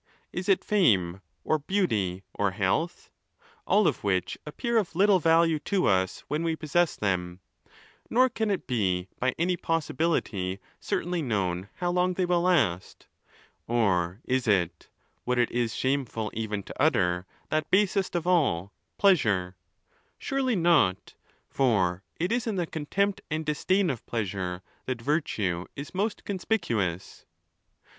[0.33, 3.11] is it fame, or beauty, or health?
[3.67, 7.39] all of which appear of little value to us when we possess them;
[8.09, 13.05] nor can it be by any possibility certainly known how long they will last.
[13.67, 14.89] Or is it
[15.23, 19.55] (what it is shame ful even to utter) that basest of all, pleasure?
[20.17, 21.13] Surely not;
[21.47, 27.25] for it is in the contempt and disdain of pleasure that virtue is most conspicuous.